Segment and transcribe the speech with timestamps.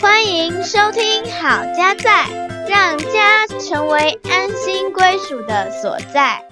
[0.00, 2.26] 欢迎收听好家在，
[2.68, 6.44] 让家成为安心归属的所在。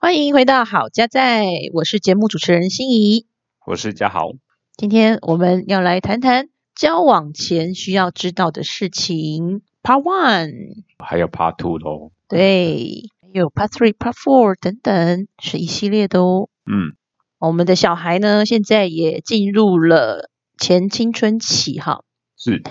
[0.00, 1.44] 欢迎回到好家在，
[1.74, 3.26] 我是节目主持人心怡。
[3.66, 4.30] 我是嘉豪，
[4.76, 6.48] 今天我们要来谈谈
[6.78, 12.12] 交往前需要知道的事情，Part One，还有 Part Two 喽。
[12.28, 16.48] 对，还有 Part Three、Part Four 等等，是一系列的哦。
[16.70, 16.94] 嗯，
[17.40, 22.04] 我们的小孩呢，现在也进入了前青春期哈。
[22.36, 22.62] 是，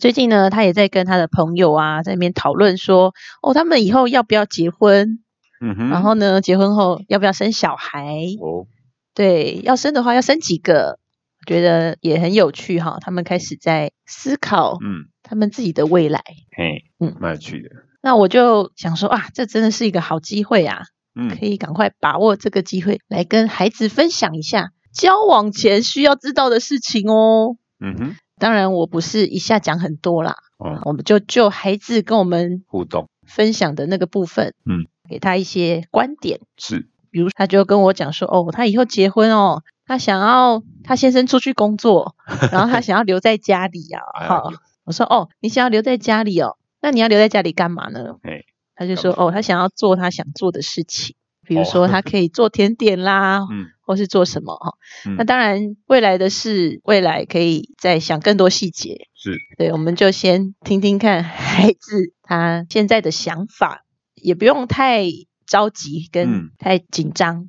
[0.00, 5.18] 最近呢，他也在跟他的朋友啊，在那边讨论说，哦，他们以后要不要结婚？
[5.60, 8.26] 嗯哼，然后呢，结婚后要不要生小孩？
[8.40, 8.68] 哦，
[9.12, 11.00] 对，要生的话要生几个？
[11.46, 12.98] 我觉得也很有趣哈。
[13.00, 16.20] 他们开始在思考嗯，他们自己的未来。
[16.56, 17.68] 嘿，嗯蛮有趣的，
[18.02, 20.82] 那我就想说啊，这真的是一个好机会啊，
[21.14, 27.56] 嗯，可以赶快把握这个机会，来跟孩子分享一下交往前需要知道的事情哦。
[27.78, 36.40] 嗯哼，当然，我不是一下讲很多啦，哦，我们就就孩子跟我们互动分享的那个部分，嗯，给他一些观点。
[36.56, 42.14] 是，比如他就跟我讲说，哦，他以后结婚哦，他想要他先生出去工作，
[42.52, 44.02] 然后他想要留在家里啊。
[44.20, 44.50] 哎好，
[44.84, 48.16] 我说哦，你想要留在家里哦，那你要留在家里干嘛呢？
[48.22, 48.42] 哎，
[48.74, 51.14] 他就说哦，他想要做他想做的事情，
[51.46, 54.74] 比如哦说 他可以做甜点啦，嗯，或是做什么哈。
[55.06, 59.08] 嗯那当然，未来的事，未来可以再想更多细节。
[59.14, 63.84] 是，对，我们就先听听看孩子他现在的想法，
[64.14, 65.04] 也不用太
[65.46, 67.36] 着急跟嗯太紧张。
[67.36, 67.48] 嗯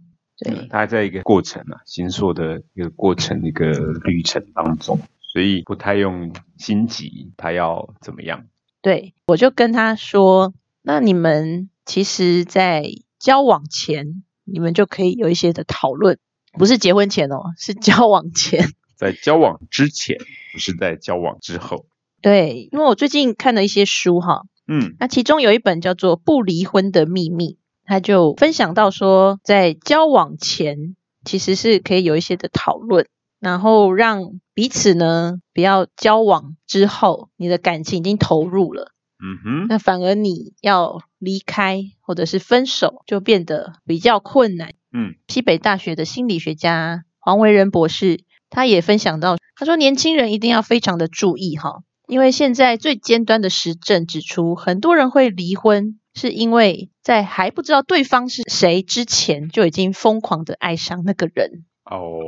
[0.69, 3.71] 他还在一个过程啊，形塑的一个过程，一个
[4.03, 4.99] 旅程当中，
[5.33, 8.45] 所以不太用心急，他要怎么样？
[8.81, 12.85] 对，我就跟他说，那你们其实，在
[13.19, 16.19] 交往前，你们就可以有一些的讨论，
[16.53, 18.69] 不是结婚前哦，是交往前。
[18.95, 20.17] 在交往之前，
[20.53, 21.85] 不是在交往之后。
[22.21, 27.53] 对，因为我最近看了一些书哈，嗯，那其中有一本叫做《不离婚的秘密》，
[27.87, 33.07] 他就分享到说，在交往前其实是可以有一些的讨论，
[33.39, 44.73] 然后让彼此呢不要交往之后，你的感情已经投入了，嗯哼，那反而你要离开或者是分手，就变得比较困难。
[44.91, 61.63] 嗯，西北大学的心理学家黄维仁博士，他也分享到，他说年轻人一定要非常的注意哈，因为现在最尖端的实证指出，很多人会离婚，是因为在还不知道对方是谁之前，就已经疯狂的爱上那个人。
[61.85, 62.19] 哦，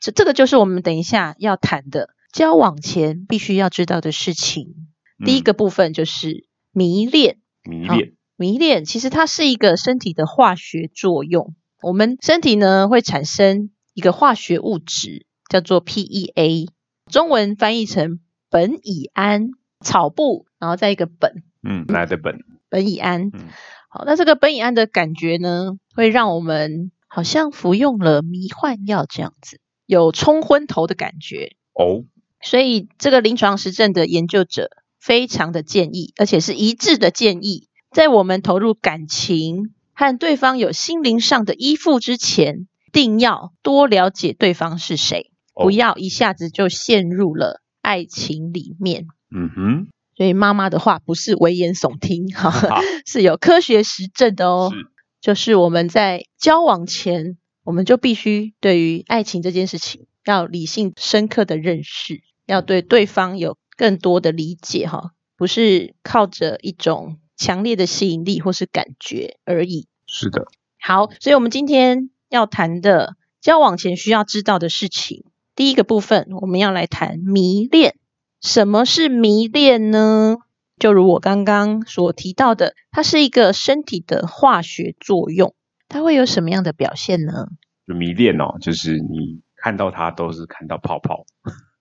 [0.00, 4.88] 这这个就是我们等一下要谈的交往前必须要知道的事情。
[5.26, 7.36] 第一嗯个部分就是迷恋。
[7.62, 16.70] 迷恋，迷恋其实它是一个身体的化学作用，我们身体呢会产生一个化学物质叫做 PEA，
[17.10, 18.18] 中文翻译成
[18.50, 19.50] 苯乙胺，
[19.80, 22.38] 草部，然后再一个苯，嗯，来的本，
[22.70, 23.30] 苯乙胺。
[23.32, 23.48] 嗯
[23.92, 31.56] 好，那这个苯乙胺的感觉呢，会让我们好像服用了迷幻药这样子，有冲昏头的感觉。
[31.74, 32.04] 哦，
[32.40, 34.70] 所以这个临床实证的研究者
[35.00, 49.06] 非常的建议，而且是一致的建议，在我们投入感情和对方有心灵上的依附之前，定要多了解对方是谁，哦不要一下子就陷入了爱情里面。
[49.34, 49.88] 嗯哼，
[50.20, 54.70] 所以妈妈的话不是危言耸听，哈， 好，是有科学实证的哦。
[54.70, 54.86] 是，
[55.22, 69.88] 就是我们在交往前，我们就必须对于爱情这件事情要理性深刻的认识，要对对方有更多的理解哈，不是靠着一种强烈的吸引力或是感觉而已。
[70.06, 70.48] 是的，
[70.78, 75.24] 好，所以我们今天要谈的交往前需要知道的事情，
[75.56, 77.96] 第一个部分我们要来谈迷恋。
[78.40, 80.36] 什么是迷恋呢？
[80.78, 85.54] 就如我刚刚所提到的，它是一个身体的化学作用，
[85.88, 87.48] 它会有什么样的表现呢？
[87.86, 91.26] 就迷恋哦，就是你看到它都是看到泡泡，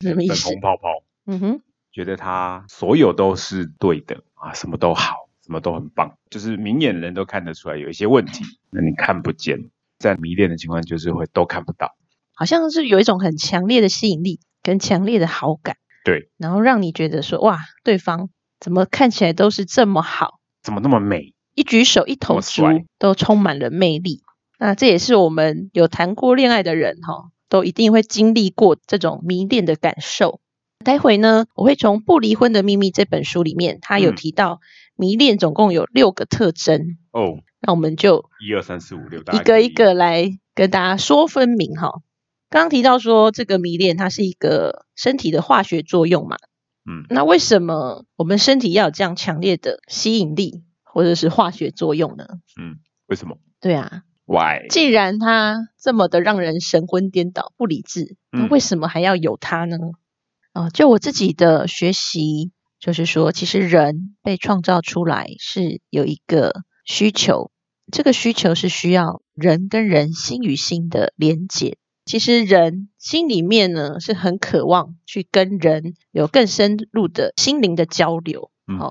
[0.02, 0.50] 粉什么意思？
[0.50, 1.62] 红泡泡，嗯哼，
[1.94, 11.96] 觉得它所有都是对的啊，什么都好，什么都很棒，就是明眼人都看得出来有一些问题，那你看不见，在迷恋的情况就是会都看不到，
[12.34, 18.30] 好像是有一种很强烈的吸引力跟强烈的好感，对，然后让你觉得说，哇，对方
[18.60, 21.34] 怎么看起来都是这么好，怎么那么美？
[21.56, 22.64] 一举手一投足
[22.98, 24.22] 都充满了魅力。
[24.58, 30.42] 那这也是我们有谈过恋爱的人哈、都一定会经历过这种迷恋的感受。
[30.84, 34.62] 待会呢，我会从《不离婚的秘密》这本书里面，它有嗯提到
[34.96, 41.92] 迷恋总共有六个特征，哦，那我们就一二三四五六，一个一个来跟大家说分明哈。
[42.50, 46.38] 刚刚提到说这个迷恋它是一个身体的化学作用嘛，
[46.90, 52.26] 嗯那为什么我们身体要有这样强烈的吸引力或者是化学作用呢？
[52.60, 54.68] 嗯，为什么对啊，？Why？
[54.70, 59.78] 既然它这么的让人神魂颠倒、不理智，那嗯为什么还要有它呢？
[60.54, 67.52] 啊、就我自己的学习，就是说，其实人被创造出来是有一个需求，
[67.92, 71.78] 这个需求是需要人跟人心与心的连接。
[72.10, 78.50] 其实人心里面呢是很渴望去跟人有更深入的心灵的交流。
[78.80, 78.90] 好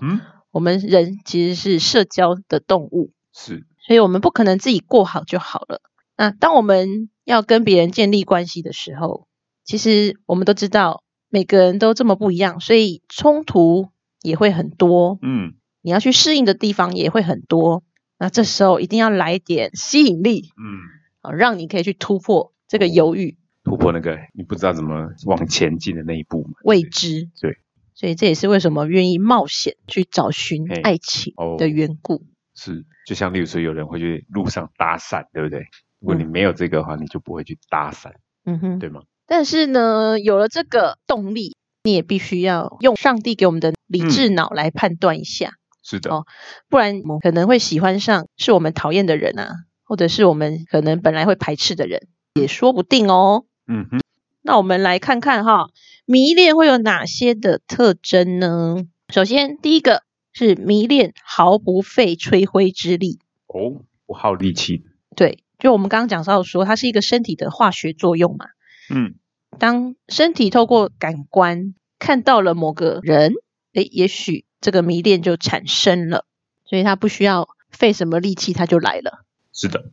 [0.53, 5.83] 我们人其实是社交的动物，是，所以我们不可能自己过好就好了。
[6.17, 9.27] 那当我们要跟别人建立关系的时候，
[9.65, 13.89] 其实我们都知道每个人都这么不一样，所以冲突
[14.23, 17.83] 也会很多，嗯，你要去适应的地方也会很多。
[18.17, 20.87] 那这时候一定要来一点吸引力嗯，
[21.23, 26.51] 啊，让你可以去突破这个犹豫突破那个你不知道怎么往前进的那一步嘛。
[26.63, 27.29] 未知。
[27.41, 27.57] 对，
[27.95, 32.23] 所以这也是为什么愿意冒险去找寻嘿爱情哦的缘故。
[32.55, 35.67] 是，就像例如说，有人会去路上搭讪，对不对？
[36.01, 38.13] 如果你嗯没有这个的话，你就不会去搭讪，
[38.45, 38.79] 嗯哼。
[38.79, 39.03] 对吗？
[39.27, 46.25] 但是呢，有了这个动力，你也必须要用上帝给我们的理智脑来判断一下，是的，哦
[46.69, 49.51] 不然我们可能会喜欢上是我们讨厌的人啊，
[49.85, 53.47] 或者是我们可能本来会排斥的人，也说不定哦。
[53.67, 54.01] 嗯哼，
[54.43, 55.71] 那我们来看看哈，
[56.07, 58.87] 迷恋会有哪些的特征呢？
[59.09, 60.03] 首先，第一个
[60.33, 64.85] 是迷恋毫不费吹灰之力，哦，不耗力气，
[65.17, 68.47] 对，就我们刚刚讲到说，它是一个身体的化学作用嘛。
[68.95, 69.15] 嗯，
[69.59, 73.33] 当身体透过感官看到了某个人，
[73.75, 76.25] 诶，也许这个迷恋就产生了，
[76.65, 79.25] 所以它不需要费什么力气，它就来了。
[79.53, 79.91] 是的，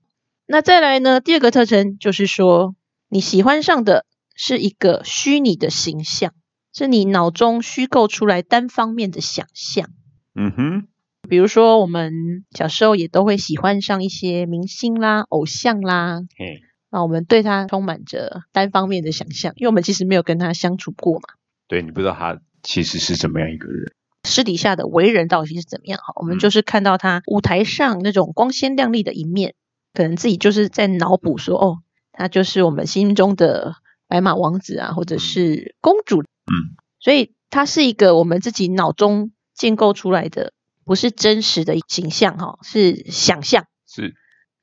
[0.48, 2.76] 那再来呢，第二个特征就是说，
[3.10, 4.06] 你喜欢上的
[4.36, 6.34] 是一个虚拟的形象，
[6.74, 9.90] 是你脑中虚构出来单方面的想象。
[10.36, 10.88] 嗯哼，
[11.28, 16.62] 比如说，我们小时候也都会喜欢上一些明星啦、偶像啦，嘿，
[16.92, 21.24] 那我们对他充满着单方面的想象，因为我们其实没有跟他相处过嘛。
[21.68, 23.94] 对你不知道他其实是怎么样一个人，
[24.24, 25.98] 私底下的为人到底是怎么样？
[25.98, 29.56] 哈，我们嗯就是看到他舞台上那种光鲜亮丽的一面，
[29.96, 31.78] 可能自己就是在脑补说，哦，
[32.12, 33.78] 他就是我们心中的
[34.08, 36.22] 白马王子啊，或者是公主。
[36.22, 40.54] 嗯，所以他是一个我们自己脑中建构出来的，
[40.84, 43.66] 不是真实的形象，哈，是想象。
[43.88, 44.14] 是，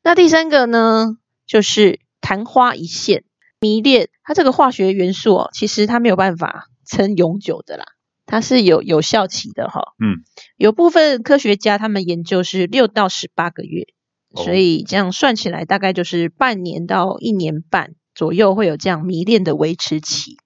[0.04, 3.24] 那第三个呢，就是昙花一现，
[3.58, 4.10] 迷恋。
[4.22, 7.86] 它这个化学元素哦，其实它没有办法撑永久的啦，
[8.24, 10.22] 它是有有效期的哈、嗯，
[10.56, 14.01] 有部分科学家他们研究是六到十八个月，哦
[14.34, 20.36] 所以这样算起来大概就是半年到一年半左右会有这样迷恋的维持期。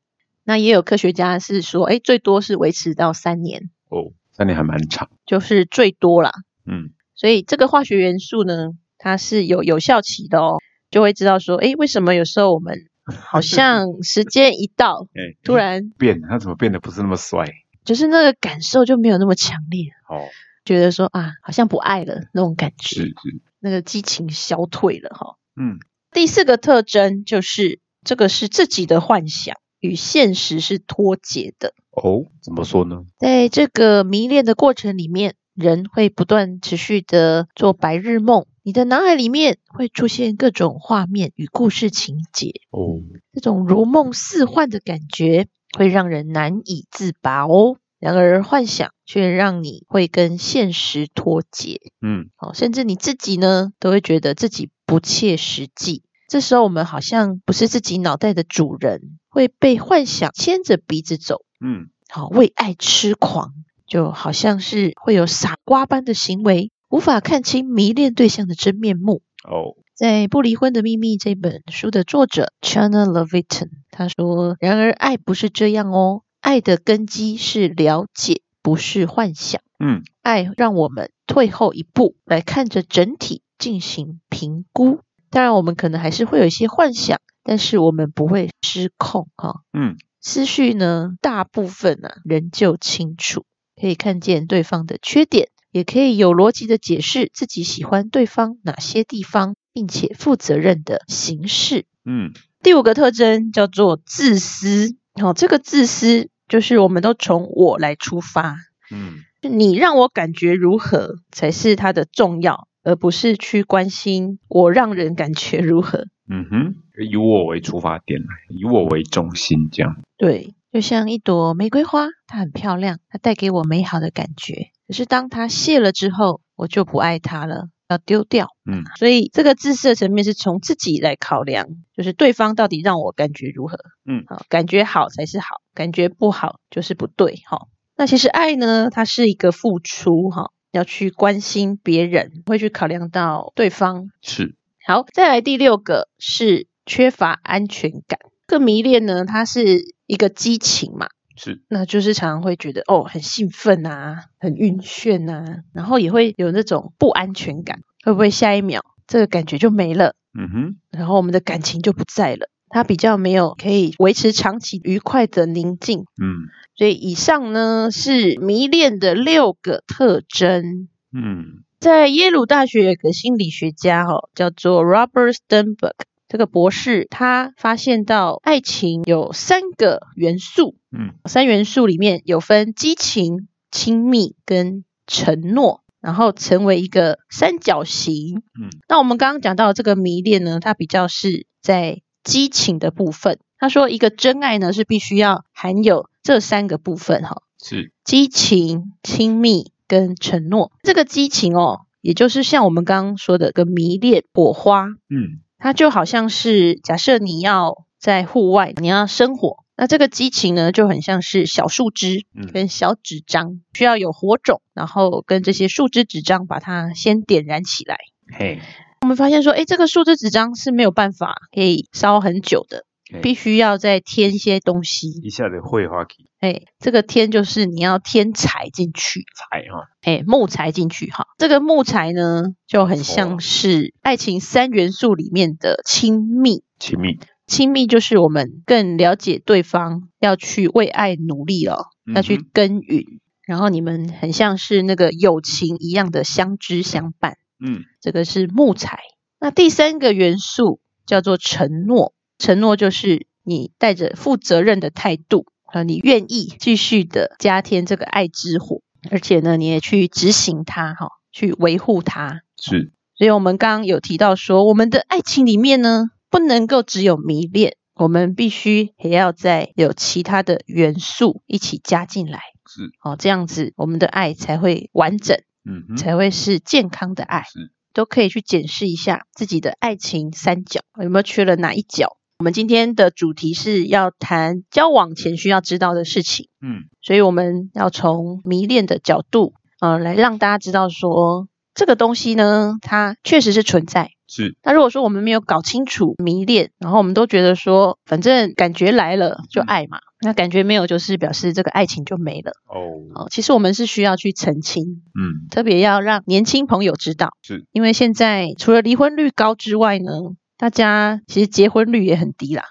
[0.45, 6.31] 那也有科学家是说，哎，最多是维持到三年，哦，三年还蛮长，就是最多啦。
[6.65, 17.47] 嗯，所以这个化学元素呢，它是有有效期的哦，就会知道说，哎，为什么有时候我们好像 时间一到，哎，突然变，他怎么变得不是那么帅？
[17.85, 20.27] 就是那个感受就没有那么强烈，哦，
[20.65, 25.81] 觉得说啊，好像不爱了那种感觉，是是，那个激情消退了哈、嗯，
[26.13, 31.75] 第四个特征就是这个是自己的幻想与现实是脱节的。
[31.91, 33.03] 哦，怎么说呢？
[33.19, 47.79] 在这个迷恋的过程里面，人会不断持续的做白日梦，你的脑海里面会出现各种画面与故事情节，哦，这种如梦似幻的感觉会让人难以自拔哦。
[47.99, 56.03] 然而，幻想却让你会跟现实脱节，嗯，哦，甚至你自己呢都会觉得自己不切实际。
[56.29, 61.43] 这时候，我们好像不是自己脑袋的主人，会被幻想牵着鼻子走。
[61.65, 63.53] 嗯，好、为爱痴狂，
[63.87, 69.23] 就好像是会有傻瓜般的行为，无法看清迷恋对象的真面目。
[69.49, 79.61] 哦，在《不离婚的秘密》这本书的作者 Chana Levitin 他说：“然而爱不是这样哦，爱的根基是了解，不是幻想。
[79.81, 85.01] 嗯，爱让我们退后一步，来看着整体进行评估。
[85.29, 101.87] 当然，我们可能还是会有一些幻想，但是我们不会失控哈、嗯，思绪呢，大部分呢、仍旧清楚，可以看见对方的缺点，也可以有逻辑的解释自己喜欢对方哪些地方，并且负责任的行事。
[102.05, 102.31] 嗯，
[102.63, 104.95] 第五个特征叫做自私。
[105.19, 108.57] 好、这个自私就是我们都从我来出发，
[108.91, 116.07] 嗯你让我感觉如何才是它的重要，而不是去关心我让人感觉如何。
[116.29, 116.75] 嗯哼，
[117.09, 119.95] 以我为出发点，以我为中心，这样。
[120.17, 124.71] 对，就像一朵玫瑰花，它很漂亮，它带给我美好的感觉。
[124.89, 128.49] 可是当它谢了之后，我就不爱它了，要丢掉。
[128.65, 131.67] 嗯所以这个自私的层面是从自己来考量，
[131.97, 133.79] 就是对方到底让我感觉如何。
[134.05, 137.43] 嗯好，感觉好才是好，感觉不好就是不对。
[137.47, 148.19] 哈，那其实爱呢，它是一个付出，哈，要去关心别人，会去考量到对方是，好，再来第六个是缺乏安全感。
[148.49, 162.49] 这个迷恋呢，它是一个激情嘛，是，那就是常常会觉得哦很兴奋啊，很晕眩啊，然后也会有那种不安全感，会不会下一秒这个感觉就没了，嗯哼，然后我们的感情就不在了？
[162.69, 166.01] 它比较没有可以维持长期愉快的宁静。
[166.21, 170.89] 嗯所以以上呢是迷恋的六个特征。
[171.11, 175.93] 嗯在耶鲁大学有个心理学家哈、哦，叫做 Robert Sternberg，
[176.29, 188.43] 这个博士他发现到爱情有三个元素，嗯三元素里面有分激情、亲密跟承诺，然后成为一个三角形。
[188.61, 193.39] 嗯，那我们刚刚讲到的这个迷恋呢，它比较是在激情的部分。
[193.59, 200.73] 他说，一个真爱呢是必须要含有这三个部分哈、是，激情、亲密跟承诺。
[200.83, 217.97] 这个激情哦，也就是像我们刚刚说的个迷恋、火花，嗯它就好像是假设你要在户外，你要生火，那这个激情呢就很像是小树枝嗯跟小纸张，需要有火种，然后跟这些树枝纸张把它先点燃起来。
[218.33, 218.61] 嘿，
[219.01, 222.85] 我们发现说，哎，这个树枝纸张是没有办法可以烧很久的，嘿
[223.23, 225.09] 必须要再添一些东西。
[225.23, 231.27] 一下子会花起哎，这个添就是你要添柴进去，柴哈，哎，木材进去哈。
[231.39, 236.63] 这个木材呢，就很像是爱情三元素里面的亲密。
[236.79, 243.05] 亲密，亲密就是我们更了解对方，要去为爱努力了，要去耕耘。
[243.47, 248.99] 然后你们很像是那个友情一样的相知相伴，嗯这个是木材。
[249.39, 262.41] 那第三个元素叫做承诺，承诺就是你带着负责任的态度，啊，你愿意继续的加添这个爱之火，而且呢，你也去执行它，哈，去维护它。
[262.61, 277.43] 是，所以我们刚刚有提到说，我们的爱情里面呢，不能够只有迷恋，我们必须也要再有其他的元素一起加进来，是，哦，这样子我们的爱才会完整，嗯哼，才会是健康的爱。
[277.43, 282.19] 是，都可以去检视一下自己的爱情三角有没有缺了哪一角。
[282.39, 286.85] 我们今天的主题是要谈交往前需要知道的事情，嗯。
[287.01, 294.11] 所以我们要从迷恋的角度，呃，来让大家知道说这个东西呢，它确实是存在。
[294.29, 302.53] 是，那如果说我们没有搞清楚迷恋，然后我们都觉得说，反正感觉来了就爱嘛，那感觉没有就是表示这个爱情就没了。
[302.67, 305.49] 哦，哦，其实我们是需要去澄清，嗯。
[305.51, 307.65] 特别要让年轻朋友知道，是。
[307.73, 310.11] 因为现在除了离婚率高之外呢，
[310.59, 312.65] 大家其实结婚率也很低啦。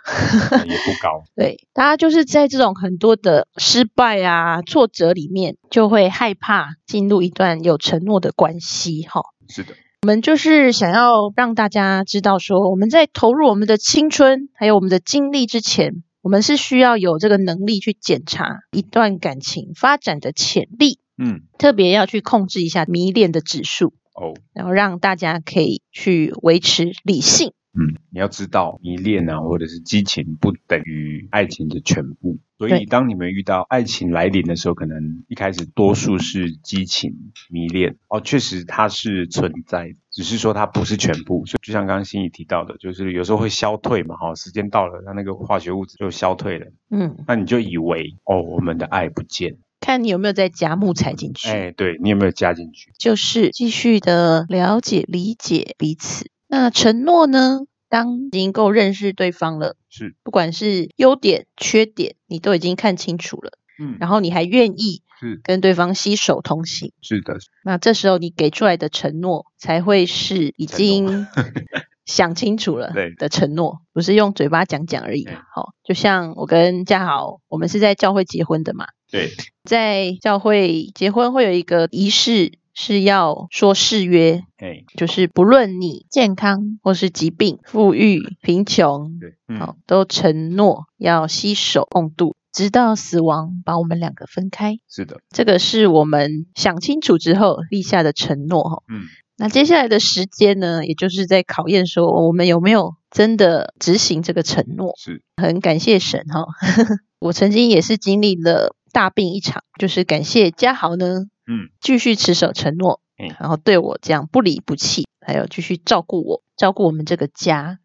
[0.65, 9.03] 也不高， 对，大家就是在这种很多的失败啊、挫折里面，就会害怕进入一段有承诺的关系。
[9.03, 23.93] 哈，是的，我们就是想要让大家知道说，我们在投入我们的青春还有我们的精力之前，我们是需要有这个能力去检查一段感情发展的潜力，嗯特别要去控制一下迷恋的指数。
[24.15, 24.34] 哦。
[24.53, 27.53] 然后让大家可以去维持理性。
[27.77, 32.38] 嗯，你要知道，迷恋啊，或者是激情，不等于爱情的全部。
[32.57, 37.12] 所以，当你们遇到爱情来临的时候，可能一开始多数是激情、
[37.50, 41.45] 迷恋哦，确实它是存在，只是说它不是全部。
[41.45, 52.91] 所以，就像刚刚心怡提到的，就是有时候会消退嘛，哈、时间到了，它那个化学物质就消退了，嗯，那你就以为哦，我们的爱不见，看你有没有再加木材进去，哎，对你有没有加进去？
[52.97, 56.31] 就是继续的了解、理解彼此。
[56.47, 57.59] 那承诺呢？
[57.87, 71.27] 当已经够认识对方了，是，不管是优点、缺点，你都已经看清楚了，嗯，然后你还愿意是跟对方携手同行，是的，那这时候你给出来的承诺才会是已经
[72.05, 75.35] 想清楚了对的承诺，不是用嘴巴讲讲而已对。
[75.53, 79.31] 好，就像我跟嘉豪，我们是在教会结婚的嘛，对，
[79.63, 94.77] 在教会结婚会有一个仪式，是要说誓约，哎，就是不论你健康或是疾病、富裕、贫穷，对，嗯，好，都承诺要携手共度，直到死亡把我们两个分开。
[94.89, 98.84] 是的，这个是我们想清楚之后立下的承诺哈。
[98.89, 99.03] 嗯，
[99.38, 104.93] 那接下来的时间呢，也就是在考验说我们有没有真的执行这个承诺。
[104.98, 106.45] 是，很感谢神哈，
[107.19, 117.77] 我曾经也是经历了大病一场，就是感谢嘉豪呢，嗯，继续持守承诺，嗯然后对我这样不离不弃，还有继续照顾我，照顾我们这个家。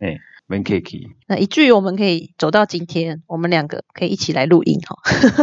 [0.46, 4.98] Van Kiki，那以至于我们可以走到今天，我们两个可以一起来录音哈。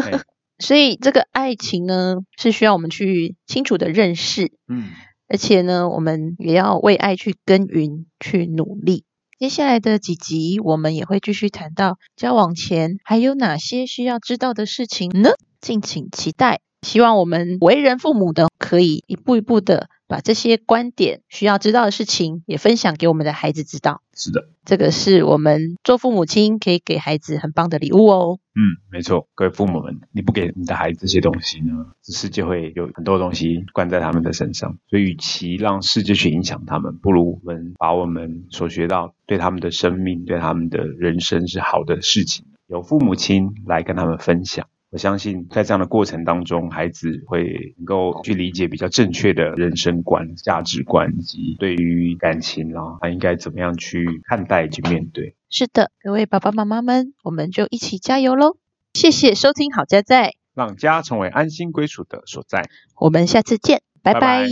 [0.09, 0.21] 哎
[0.57, 4.86] 所以这个爱情呢，是需要我们去清楚的认识，嗯，
[5.27, 9.03] 而且呢，我们也要为爱去耕耘、去努力。
[9.38, 15.31] 接下来的几集，我们也会继续谈到交往前还有哪些需要知道的事情呢？
[15.59, 16.59] 敬请期待。
[16.83, 24.03] 希望我们为人父母的可以一步一步的把这些观点、需要知道的事情也分享给我们的孩子知道。
[24.13, 28.37] 是的，这个是我们做父母亲可以给孩子很棒的礼物哦。
[28.55, 34.77] 嗯，没错，各位父母们，你不给你的孩子这些东西呢，这世界会有很多东西灌在他们的身上。
[34.87, 44.67] 所以，与其让世界去影响他们，不如我们把我们所学到对他们的生命、对他们的人生是好的事情，由父母亲来跟他们分享。
[44.89, 55.36] 我相信在这样的过程当中，孩子会能够去理解比较正确的人生观、价值观，以及对于感情啊，他应该怎么样去看待去面对。
[55.50, 58.56] 是的，各位爸爸妈妈们，我们就一起加油喽！
[58.94, 62.70] 谢谢收听好家在，让家成为安心归属的所在。
[62.96, 64.50] 我们下次见，拜拜拜拜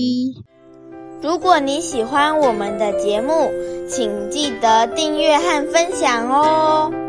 [1.21, 3.51] 如果你喜欢我们的节目，
[3.87, 7.04] 请记得订阅和分享哦。